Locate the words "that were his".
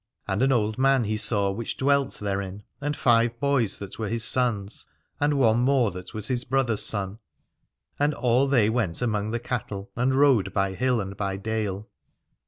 3.77-4.23